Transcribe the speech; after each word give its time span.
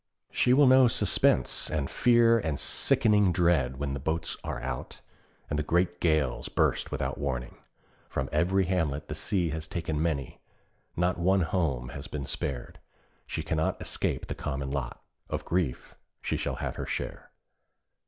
She 0.31 0.51
will 0.51 0.65
know 0.65 0.87
suspense 0.87 1.69
and 1.69 1.87
fear 1.87 2.39
and 2.39 2.59
sickening 2.59 3.31
dread 3.31 3.77
when 3.77 3.93
'the 3.93 3.99
boats 3.99 4.35
are 4.43 4.59
out,' 4.59 4.99
and 5.47 5.59
the 5.59 5.63
great 5.63 5.99
gales 6.01 6.49
burst 6.49 6.91
without 6.91 7.19
warning. 7.19 7.57
From 8.09 8.27
every 8.31 8.65
hamlet 8.65 9.09
the 9.09 9.13
sea 9.13 9.51
has 9.51 9.67
taken 9.67 10.01
many; 10.01 10.41
not 10.95 11.19
one 11.19 11.41
home 11.41 11.89
has 11.89 12.07
been 12.07 12.25
spared. 12.25 12.79
She 13.27 13.43
cannot 13.43 13.79
escape 13.79 14.25
the 14.25 14.33
common 14.33 14.71
lot; 14.71 15.03
of 15.29 15.45
grief 15.45 15.93
she 16.19 16.35
shall 16.35 16.55
have 16.55 16.77
her 16.77 16.87
share. 16.87 17.29